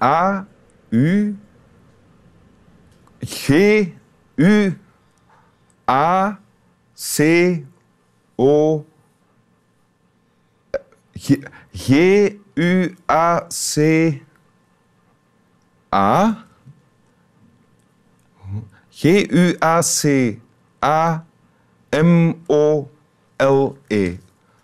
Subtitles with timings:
[0.00, 0.46] A,
[0.90, 1.36] U,
[3.20, 3.94] G,
[4.36, 4.72] U,
[5.86, 6.38] A,
[6.94, 7.66] C,
[8.36, 8.84] O,
[11.12, 11.38] G,
[11.72, 14.22] G, U, A, C,
[15.90, 16.34] A.
[18.90, 20.40] G, U, A, C,
[20.80, 21.24] A,
[21.90, 22.88] M, O,
[23.36, 24.18] L, E.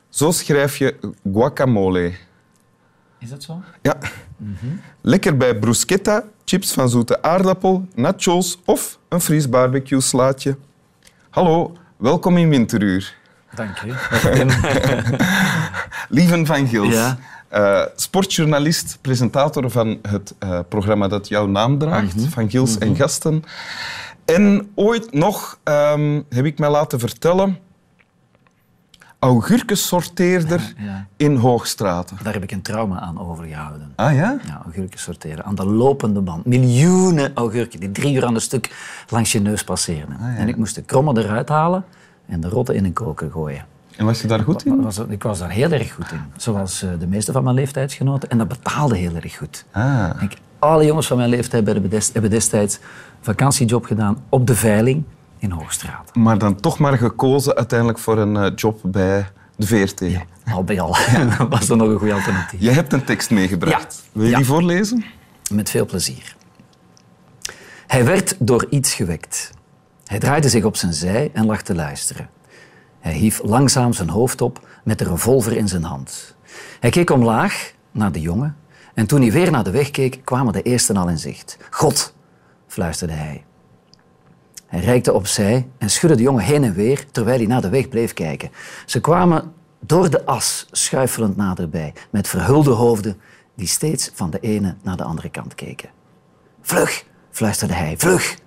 [0.08, 0.96] Zo schrijf je
[1.32, 2.16] guacamole.
[3.18, 3.62] Is dat zo?
[3.82, 3.98] Ja.
[5.00, 10.56] Lekker bij bruschetta, chips van zoete aardappel, nachos of een Fries barbecue slaatje.
[11.30, 13.14] Hallo, welkom in Winteruur.
[13.54, 13.92] Dank u.
[16.16, 17.18] Lieven van Gils, Ja.
[17.48, 23.44] eh, sportjournalist, presentator van het eh, programma dat jouw naam draagt, Van Gils en Gasten.
[24.24, 27.58] En ooit nog nog heb ik mij laten vertellen,
[29.26, 31.06] augurkensorteerder Ja.
[31.16, 32.16] in Hoogstraten.
[32.22, 33.92] Daar heb ik een trauma aan overgehouden.
[33.96, 34.38] Ah ja?
[34.46, 35.44] Ja, augurken sorteren.
[35.44, 36.46] Aan de lopende band.
[36.46, 38.76] Miljoenen augurken die drie uur aan een stuk
[39.08, 40.16] langs je neus passeren.
[40.36, 41.84] En ik moest de krommen eruit halen
[42.26, 43.64] en de rotten in een koker gooien.
[43.96, 44.82] En was je daar goed in?
[44.82, 46.20] was, ik was daar heel erg goed in.
[46.36, 48.30] Zoals eh, de meeste van mijn leeftijdsgenoten.
[48.30, 49.64] En dat betaalde heel erg goed.
[49.72, 50.10] Ah.
[50.20, 51.66] Ik, alle jongens van mijn leeftijd
[52.12, 52.78] hebben destijds
[53.20, 55.04] vakantiejob gedaan op de veiling
[55.38, 56.14] in Hoogstraat.
[56.14, 60.02] Maar dan toch maar gekozen uiteindelijk voor een eh, job bij de VRT.
[60.52, 60.96] Al bij al
[61.48, 62.60] was er nog een goed alternatief.
[62.60, 64.02] Je hebt een tekst meegebracht.
[64.04, 64.10] Ja.
[64.12, 64.36] Wil je Ja.
[64.36, 65.04] die voorlezen?
[65.52, 66.36] Met veel plezier.
[67.86, 69.50] Hij werd door iets gewekt.
[70.04, 72.28] Hij draaide zich op zijn zij en lag te luisteren.
[73.00, 76.36] Hij hief langzaam zijn hoofd op met de revolver in zijn hand.
[76.80, 78.56] Hij keek omlaag naar de jongen
[78.94, 81.56] en toen hij weer naar de weg keek, kwamen de eersten al in zicht.
[81.70, 82.14] God,
[82.66, 83.44] fluisterde hij.
[84.66, 87.88] Hij reikte opzij en schudde de jongen heen en weer terwijl hij naar de weg
[87.88, 88.50] bleef kijken.
[88.86, 93.20] Ze kwamen door de as schuifelend naderbij, met verhulde hoofden
[93.54, 95.90] die steeds van de ene naar de andere kant keken.
[96.60, 98.38] Vlug, fluisterde hij, vlug.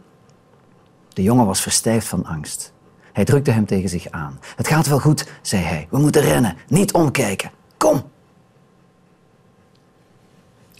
[1.09, 2.73] De jongen was verstijfd van angst.
[3.13, 4.39] Hij drukte hem tegen zich aan.
[4.55, 5.87] Het gaat wel goed, zei hij.
[5.89, 7.51] We moeten rennen, niet omkijken.
[7.77, 8.03] Kom.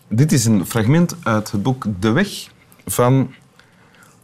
[0.07, 2.49] Dit is een fragment uit het boek De Weg
[2.85, 3.33] van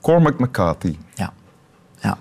[0.05, 0.95] Cormac McCarthy.
[1.15, 1.33] Ja.
[1.99, 2.17] Ja.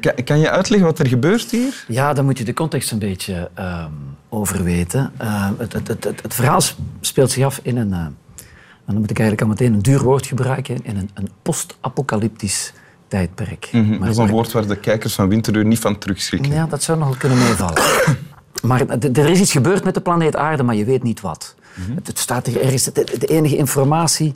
[0.00, 1.84] Kan, kan je uitleggen wat er gebeurt hier?
[1.88, 3.90] Ja, dan moet je de context een beetje ehm,
[4.28, 5.12] over weten.
[5.16, 6.60] Ehm, het, het, het, het, het verhaal
[7.00, 7.92] speelt zich af in een...
[7.92, 10.78] eh, en dan moet ik eigenlijk al meteen een duur woord gebruiken.
[10.82, 12.72] In een, een post-apocalyptisch
[13.08, 13.68] tijdperk.
[13.72, 16.52] Mhm, Dat is een woord waar de kijkers van Winteruur niet van terugschrikken.
[16.52, 17.82] Ja, dat zou nog wel kunnen meevallen.
[18.68, 21.54] maar er is iets gebeurd met de planeet Aarde, maar je weet niet wat.
[21.94, 22.84] Het, het staat hier ergens...
[22.84, 24.34] De, de enige informatie...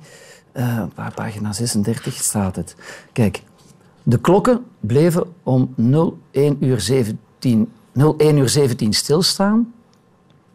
[0.94, 2.76] waar pagina 36 staat het.
[3.12, 3.42] Kijk,
[4.02, 5.74] de klokken bleven om
[6.30, 7.72] 01 uur 17,
[8.16, 9.72] 01 uur 17 stilstaan.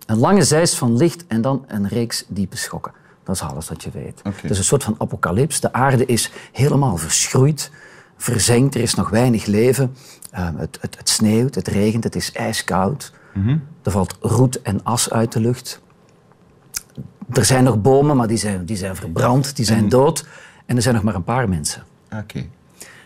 [0.06, 2.92] Een lange zeis van licht en dan een reeks diepe schokken.
[3.24, 4.22] Dat is alles wat je weet.
[4.24, 4.42] Oké.
[4.42, 5.60] Het is een soort van apocalyps.
[5.60, 7.72] De aarde is helemaal verschroeid,
[8.18, 8.76] verzengd.
[8.76, 9.96] Er is nog weinig leven.
[10.32, 13.14] Eh, het, het, het sneeuwt, het regent, het is ijskoud.
[13.84, 15.82] Er valt roet en as uit de lucht.
[17.34, 20.26] Er zijn nog bomen, maar die zijn, die zijn verbrand, die zijn dood.
[20.66, 21.84] En er zijn nog maar een paar mensen.
[22.14, 22.46] Oké.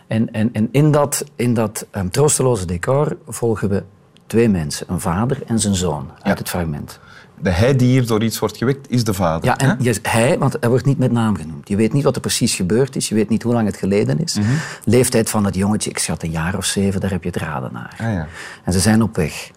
[0.06, 3.82] En, en, en in dat, in dat ehm, troosteloze decor volgen we
[4.26, 4.86] twee mensen.
[4.88, 7.00] Een vader en zijn zoon uit het fragment.
[7.42, 9.44] De hij die hier door iets wordt gewekt, is de vader.
[9.44, 11.68] Ja, en hij, want hij wordt niet met naam genoemd.
[11.68, 13.08] Je weet niet wat er precies gebeurd is.
[13.08, 14.38] Je weet niet hoe lang het geleden is.
[14.84, 17.72] Leeftijd van het jongetje, ik schat een jaar of zeven, daar heb je het raden
[17.72, 17.94] naar.
[17.98, 18.26] Ah, ja.
[18.64, 19.50] En ze zijn op weg.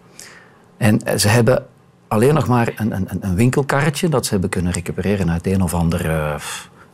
[0.76, 1.66] En eh, ze hebben
[2.08, 5.74] alleen nog maar een, een, een winkelkarretje dat ze hebben kunnen recupereren uit een of
[5.74, 6.34] andere eh,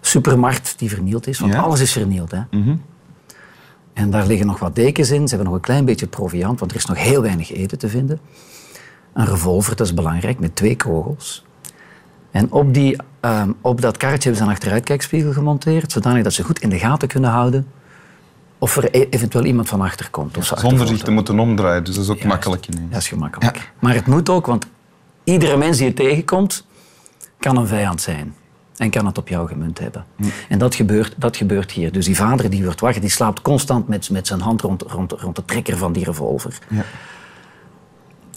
[0.00, 1.38] supermarkt die vernield is.
[1.38, 1.60] Want Ja.
[1.60, 2.30] alles is vernield.
[2.30, 2.40] Hè?
[3.92, 5.22] En daar liggen nog wat dekens in.
[5.22, 7.88] Ze hebben nog een klein beetje proviant, want er is nog heel weinig eten te
[7.88, 8.20] vinden.
[9.12, 11.44] Een revolver, dat is belangrijk, met twee kogels.
[12.30, 16.42] En op, die, ehm, op dat karretje hebben ze een achteruitkijkspiegel gemonteerd, zodanig dat ze
[16.44, 17.66] goed in de gaten kunnen houden
[18.58, 20.36] of er e- eventueel iemand van achter komt.
[20.36, 22.30] Of Zonder zich te moeten omdraaien, dus dat is ook Juist.
[22.32, 22.90] makkelijk ineens.
[22.90, 23.72] dat is gemakkelijk.
[23.78, 24.66] Maar het moet ook, want
[25.30, 26.66] iedere mens die je tegenkomt,
[27.38, 28.34] kan een vijand zijn.
[28.76, 30.04] En kan het op jou gemunt hebben.
[30.48, 31.92] En dat gebeurt, dat gebeurt hier.
[31.92, 35.12] Dus die vader die wordt wakker, die slaapt constant met, met zijn hand rond, rond,
[35.12, 36.58] rond de trekker van die revolver.
[36.68, 36.84] Ja.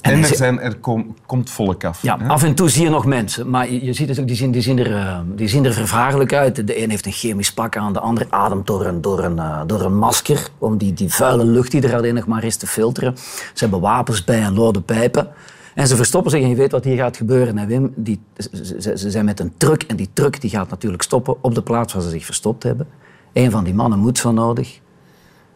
[0.01, 2.01] En er, zijn, er kom- komt volk af.
[2.01, 2.28] Ja, hè?
[2.28, 3.50] af en toe zie je nog mensen.
[3.50, 5.74] Maar je, je ziet het ook, die zien, die, zien er, eh, die zien er
[5.74, 6.68] vervaarlijk uit.
[6.68, 9.62] De een heeft een chemisch pak aan, de ander ademt door een, door een, eh,
[9.66, 10.48] door een masker.
[10.57, 13.18] Om die, die vuile lucht die er alleen nog maar is te filteren.
[13.54, 15.28] Ze hebben wapens bij en lode pijpen.
[15.75, 17.57] En ze verstoppen zich en je weet wat hier gaat gebeuren.
[17.57, 21.03] En Wim, die, ze, ze- zijn met een truck en die truck die gaat natuurlijk
[21.03, 22.87] stoppen op de plaats waar ze zich verstopt hebben.
[23.33, 24.79] Een van die mannen moet zo nodig.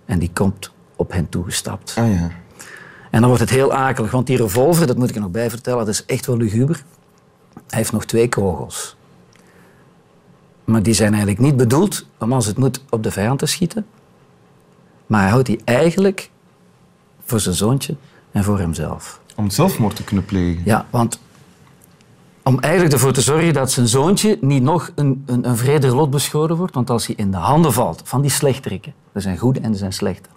[0.05, 1.95] En die komt op hen toegestapt.
[1.97, 2.31] Ah, ja.
[3.11, 5.49] En dan wordt het heel akelig, want die revolver, dat moet ik er nog bij
[5.49, 6.83] vertellen, dat is echt wel luguber.
[7.53, 8.95] Hij heeft nog twee kogels.
[10.63, 13.85] Maar die zijn eigenlijk niet bedoeld om als het moet op de vijand te schieten.
[15.07, 16.29] Maar hij houdt die eigenlijk
[17.25, 17.95] voor zijn zoontje
[18.31, 19.21] en voor hemzelf.
[19.37, 20.61] Om zelfmoord te kunnen plegen.
[20.65, 21.19] Ja, want
[22.43, 26.09] om eigenlijk ervoor te zorgen dat zijn zoontje niet nog een, een, een vreder lot
[26.09, 26.73] beschoren wordt.
[26.73, 29.77] Want als hij in de handen valt van die slechterikken, er zijn goede en er
[29.77, 30.29] zijn slechte.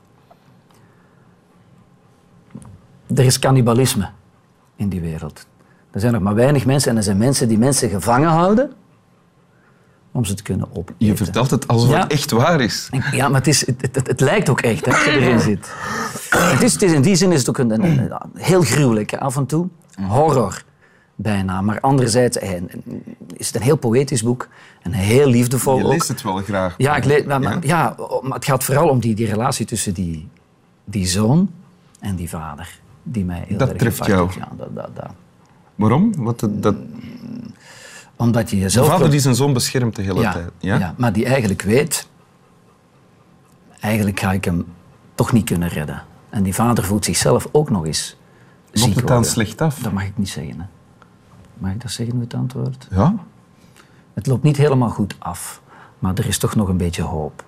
[3.14, 4.08] Er is cannibalisme
[4.76, 5.46] in die wereld.
[5.90, 8.72] Er zijn nog maar weinig mensen en er zijn mensen die mensen gevangen houden
[10.12, 10.94] om ze te kunnen opeten.
[11.06, 12.00] Je vertelt het alsof Ja.
[12.00, 12.88] het echt waar is.
[13.12, 15.72] Ja, maar het, is, het, het, het lijkt ook echt hè, als je erin zit.
[16.30, 19.14] Het is, het is, in die zin is het ook een, een- een- heel gruwelijk
[19.14, 19.68] af en toe.
[19.94, 20.62] Een horror
[21.14, 21.60] bijna.
[21.60, 22.50] Maar anderzijds eh,
[23.36, 24.48] is het een heel poëtisch boek.
[24.82, 25.92] En heel liefdevol Je ook.
[25.92, 26.74] leest het wel graag.
[26.78, 30.28] Ja, ik lees, maar, ja, maar het gaat vooral om die, die relatie tussen die,
[30.84, 31.50] die zoon
[32.00, 32.78] en die vader.
[33.02, 34.30] Die mij heel Dat erg treft jou.
[34.38, 35.10] Ja, dat, dat, dat.
[35.74, 36.12] Waarom?
[36.16, 36.74] Wat dat, dat,
[38.20, 40.50] Omdat je de vader die zijn zoon beschermt de hele ja, tijd.
[40.58, 40.78] ja?
[40.78, 40.94] Ja?
[40.96, 42.08] maar die eigenlijk weet...
[43.80, 44.66] Eigenlijk ga ik hem
[45.14, 46.02] toch niet kunnen redden.
[46.30, 48.16] En die vader voelt zichzelf ook nog eens
[48.64, 49.30] Loopt ziek het dan worden.
[49.30, 49.78] slecht af?
[49.78, 50.60] Dat mag ik niet zeggen.
[50.60, 50.66] Hè.
[51.58, 52.86] Mag ik dat zeggen met het antwoord?
[52.90, 53.14] Ja?
[54.14, 55.62] Het loopt niet helemaal goed af.
[55.98, 57.44] Maar er is toch nog een beetje hoop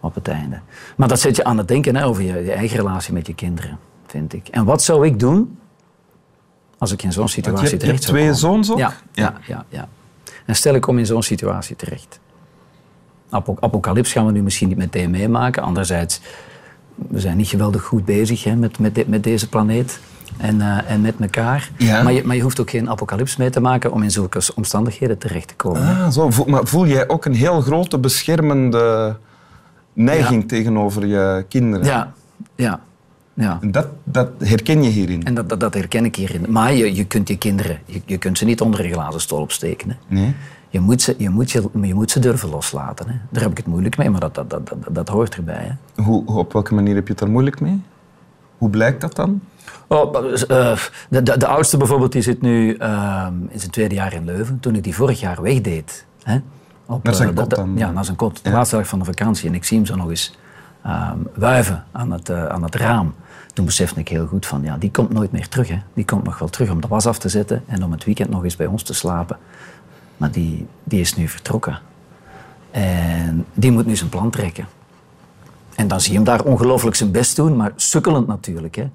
[0.00, 0.60] op het einde.
[0.96, 3.34] Maar dat zet je aan het denken hè, over je, je eigen relatie met je
[3.34, 4.48] kinderen, vind ik.
[4.48, 5.58] En wat zou ik doen
[6.78, 8.78] als ik in zo'n situatie je, hebt- je terecht hebt zou twee zoons ook?
[8.78, 9.88] Ja, ja, ja, ja.
[10.48, 12.20] En stel ik kom in zo'n situatie terecht.
[13.30, 15.62] Apo apocalyps gaan we nu misschien niet meteen meemaken.
[15.62, 16.20] Anderzijds,
[16.94, 20.00] we zijn niet geweldig goed bezig hè, met, met, de- met deze planeet
[20.36, 21.70] en, eh, en met elkaar.
[21.78, 22.02] Ja.
[22.02, 25.18] Maar, je, maar je hoeft ook geen apocalyps mee te maken om in zulke omstandigheden
[25.18, 25.82] terecht te komen.
[25.82, 26.30] Ah, zo.
[26.30, 29.16] Voel, maar voel jij ook een heel grote beschermende
[29.92, 31.86] neiging tegenover je kinderen?
[31.86, 32.12] Ja,
[32.56, 32.80] ja,
[33.38, 33.58] ja.
[33.60, 35.24] En Dat, dat herken je hierin?
[35.24, 36.44] En dat, dat, dat herken ik hierin.
[36.48, 39.52] Maar je, je kunt je kinderen, je, je kunt ze niet onder een glazen stolp
[39.52, 39.88] steken.
[39.90, 39.96] Hè.
[40.14, 40.34] Nee?
[40.68, 43.08] Je, moet ze, je, moet je, je moet ze durven loslaten.
[43.08, 43.14] Hè.
[43.30, 45.76] Daar heb ik het moeilijk mee, maar dat, dat, dat, dat, dat hoort erbij.
[45.94, 46.02] Hè.
[46.02, 47.80] Hoe, op welke manier heb je het daar moeilijk mee?
[48.58, 49.40] Hoe blijkt dat dan?
[49.86, 50.76] Oh, eh,
[51.10, 54.60] de, de, de oudste bijvoorbeeld, die zit nu ehm, in zijn tweede jaar in Leuven.
[54.60, 56.06] Toen ik die vorig jaar wegdeed.
[56.22, 56.38] Hè,
[56.86, 57.72] op, Naar zijn eh, kot dan?
[57.76, 58.40] Ja, naar zijn kot.
[58.44, 58.54] De Ja.
[58.56, 59.48] laatste dag van de vakantie.
[59.48, 60.36] En ik zie hem zo nog eens
[61.34, 63.14] wuiven aan het, eh, aan het raam.
[63.52, 65.68] Toen besefte ik heel goed van, ja, die komt nooit meer terug.
[65.68, 65.78] Hè.
[65.94, 68.30] Die komt nog wel terug om de was af te zetten en om het weekend
[68.30, 69.38] nog eens bij ons te slapen.
[70.16, 71.78] Maar die, die is nu vertrokken.
[72.70, 74.66] En die moet nu zijn plan trekken.
[75.74, 78.74] En dan zie je hem daar ongelooflijk zijn best doen, maar sukkelend natuurlijk.
[78.76, 78.90] Hè.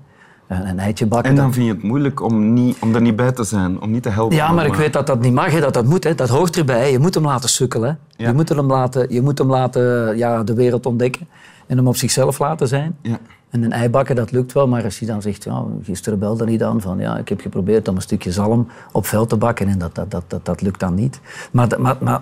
[0.62, 1.30] Een, een eitje bakken.
[1.30, 3.92] En dan vind je het moeilijk om, niet, om er niet bij te zijn, om
[3.92, 4.36] niet te helpen.
[4.36, 6.04] ja, maar ik weet dat dat niet mag, hè, dat dat moet.
[6.04, 6.16] Hè.
[6.16, 6.92] Dat hoort erbij.
[6.92, 8.00] Je moet hem laten sukkelen.
[8.18, 8.28] Ja.
[8.28, 11.28] Je moet hem laten, je moet hem laten ja, de wereld ontdekken
[11.68, 12.96] en hem op zichzelf laten zijn.
[13.02, 13.18] Ja.
[13.50, 16.44] En een ei bakken, dat lukt wel, maar als hij dan zegt, ja, gisteren belde
[16.46, 19.68] hij dan van, ja, ik heb geprobeerd om een stukje zalm op veld te bakken
[19.68, 21.20] en dat, dat, dat, dat, dat lukt dan niet.
[21.52, 22.22] Maar, dat- maar, maar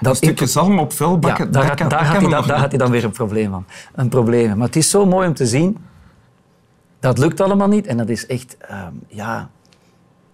[0.00, 2.32] dat Een stukje zalm op vel bakken, ja, daar, daar, had niet.
[2.32, 3.64] had hij dan weer een probleem van.
[3.94, 4.56] Een probleem.
[4.56, 5.76] Maar het is zo mooi om te zien.
[7.00, 7.86] Dat lukt allemaal niet.
[7.86, 9.50] En dat is echt ehm, ja,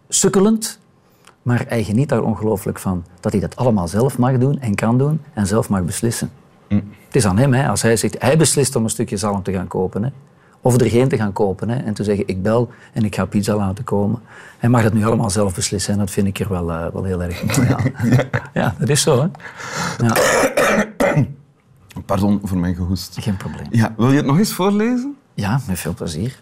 [0.09, 0.79] sukkelend.
[1.43, 3.05] Maar hij geniet daar ongelooflijk van.
[3.21, 5.21] Dat hij dat allemaal zelf mag doen en kan doen.
[5.33, 6.31] En zelf mag beslissen.
[6.69, 6.93] Mm.
[7.07, 7.53] Het is aan hem.
[7.55, 7.69] Hè.
[7.69, 10.03] Als hij zegt, hij beslist om een stukje zalm te gaan kopen.
[10.03, 10.11] Hè.
[10.61, 11.69] Of er geen te gaan kopen.
[11.69, 11.77] Hè.
[11.77, 14.21] En te zeggen, ik bel en ik ga pizza laten komen.
[14.59, 15.93] Hij mag dat nu allemaal zelf beslissen.
[15.93, 17.93] En dat vind ik er wel, eh, wel heel erg mooi aan.
[18.55, 19.21] Ja, dat is zo.
[19.21, 19.29] Hè.
[20.07, 20.15] Ja,
[22.07, 23.17] Pardon voor mijn gehoest.
[23.21, 23.67] geen probleem.
[23.71, 25.17] Ja, wil je het nog eens voorlezen?
[25.35, 26.41] Ja, met veel plezier.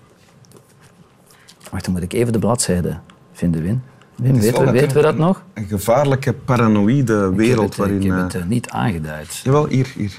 [1.72, 2.98] Wacht, dan moet ik even de bladzijde
[3.32, 3.82] vinden, Win.
[4.14, 5.44] Win, is weten we, weten we dat nog?
[5.54, 8.02] Een gevaarlijke, paranoïde wereld ik heb het, waarin...
[8.02, 9.36] ik heb het eh, niet aangeduid.
[9.36, 10.18] Jawel, hier, hier.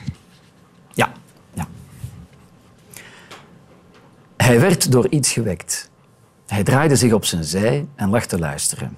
[0.94, 1.12] Ja,
[1.54, 1.68] ja.
[4.38, 5.90] Hij werd door iets gewekt.
[6.48, 8.98] Hij draaide zich op zijn zij en lag te luisteren.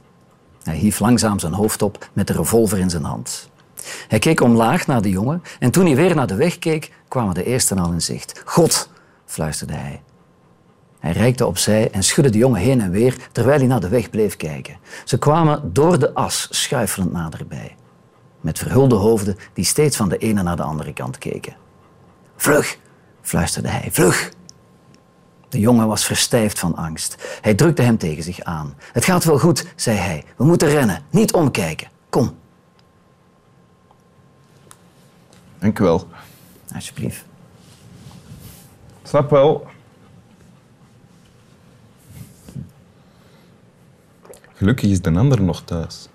[0.64, 3.50] Hij hief langzaam zijn hoofd op met de revolver in zijn hand.
[4.08, 7.34] Hij keek omlaag naar de jongen en toen hij weer naar de weg keek, kwamen
[7.34, 8.42] de eersten al in zicht.
[8.46, 8.90] God,
[9.26, 10.02] fluisterde hij.
[11.06, 14.10] Hij reikte opzij en schudde de jongen heen en weer terwijl hij naar de weg
[14.10, 14.78] bleef kijken.
[15.04, 17.76] Ze kwamen door de as schuifelend naderbij,
[18.42, 21.56] met verhulde hoofden die steeds van de ene naar de andere kant keken.
[22.36, 22.78] Vlug,
[23.22, 24.32] fluisterde hij, vlug.
[25.50, 27.16] De jongen was verstijfd van angst.
[27.42, 28.76] Hij drukte hem tegen zich aan.
[28.92, 30.24] Het gaat wel goed, zei hij.
[30.38, 31.88] We moeten rennen, niet omkijken.
[32.10, 32.36] Kom,
[35.60, 36.08] Dank u wel.
[36.74, 37.26] alsjeblieft.
[39.04, 39.74] Snap wel.
[44.56, 46.08] Gelukkig is de ander nog thuis.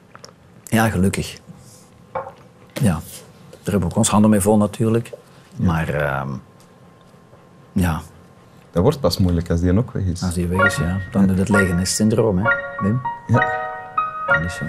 [0.64, 1.38] Ja, gelukkig.
[2.72, 3.00] Ja, daar
[3.62, 5.10] hebben we ook ons handen mee vol natuurlijk.
[5.56, 6.28] Maar ehm,
[7.72, 8.00] ja,
[8.70, 10.22] Dat wordt pas moeilijk als die ook weg is.
[10.22, 13.00] als die weg is, ja, dan doet het lege syndroom, hè, Wim?
[13.26, 13.48] Ja.
[14.26, 14.64] Dat is zo.